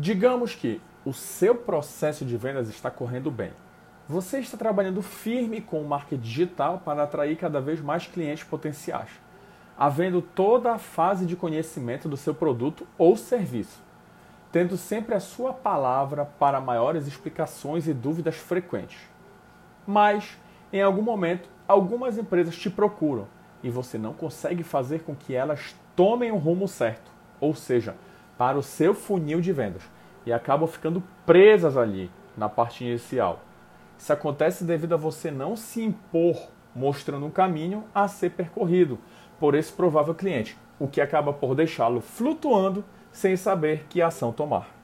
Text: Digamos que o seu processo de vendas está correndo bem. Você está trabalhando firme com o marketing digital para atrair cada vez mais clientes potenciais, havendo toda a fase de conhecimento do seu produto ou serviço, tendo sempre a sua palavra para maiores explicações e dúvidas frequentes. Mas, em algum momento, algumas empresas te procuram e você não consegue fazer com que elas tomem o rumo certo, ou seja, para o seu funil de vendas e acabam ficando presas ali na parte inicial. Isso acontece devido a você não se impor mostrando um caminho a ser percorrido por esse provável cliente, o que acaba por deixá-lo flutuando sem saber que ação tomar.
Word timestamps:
Digamos 0.00 0.54
que 0.54 0.80
o 1.04 1.12
seu 1.12 1.56
processo 1.56 2.24
de 2.24 2.36
vendas 2.36 2.68
está 2.68 2.88
correndo 2.88 3.32
bem. 3.32 3.50
Você 4.08 4.38
está 4.38 4.56
trabalhando 4.56 5.02
firme 5.02 5.60
com 5.60 5.82
o 5.82 5.88
marketing 5.88 6.22
digital 6.22 6.80
para 6.84 7.02
atrair 7.02 7.36
cada 7.36 7.60
vez 7.60 7.80
mais 7.80 8.06
clientes 8.06 8.44
potenciais, 8.44 9.10
havendo 9.76 10.22
toda 10.22 10.72
a 10.72 10.78
fase 10.78 11.26
de 11.26 11.34
conhecimento 11.34 12.08
do 12.08 12.16
seu 12.16 12.32
produto 12.32 12.86
ou 12.96 13.16
serviço, 13.16 13.82
tendo 14.52 14.76
sempre 14.76 15.16
a 15.16 15.20
sua 15.20 15.52
palavra 15.52 16.24
para 16.24 16.60
maiores 16.60 17.08
explicações 17.08 17.88
e 17.88 17.92
dúvidas 17.92 18.36
frequentes. 18.36 19.00
Mas, 19.84 20.38
em 20.72 20.80
algum 20.80 21.02
momento, 21.02 21.48
algumas 21.66 22.16
empresas 22.16 22.56
te 22.56 22.70
procuram 22.70 23.26
e 23.64 23.68
você 23.68 23.98
não 23.98 24.14
consegue 24.14 24.62
fazer 24.62 25.02
com 25.02 25.16
que 25.16 25.34
elas 25.34 25.74
tomem 25.96 26.30
o 26.30 26.36
rumo 26.36 26.68
certo, 26.68 27.10
ou 27.40 27.52
seja, 27.52 27.96
para 28.38 28.56
o 28.56 28.62
seu 28.62 28.94
funil 28.94 29.40
de 29.40 29.52
vendas 29.52 29.82
e 30.24 30.32
acabam 30.32 30.68
ficando 30.68 31.02
presas 31.26 31.76
ali 31.76 32.10
na 32.36 32.48
parte 32.48 32.84
inicial. 32.84 33.40
Isso 33.98 34.12
acontece 34.12 34.62
devido 34.62 34.94
a 34.94 34.96
você 34.96 35.30
não 35.30 35.56
se 35.56 35.82
impor 35.82 36.48
mostrando 36.74 37.26
um 37.26 37.30
caminho 37.30 37.84
a 37.92 38.06
ser 38.06 38.30
percorrido 38.30 38.98
por 39.40 39.54
esse 39.54 39.72
provável 39.72 40.14
cliente, 40.14 40.56
o 40.78 40.86
que 40.86 41.00
acaba 41.00 41.32
por 41.32 41.54
deixá-lo 41.54 42.00
flutuando 42.00 42.84
sem 43.10 43.36
saber 43.36 43.86
que 43.88 44.00
ação 44.00 44.32
tomar. 44.32 44.77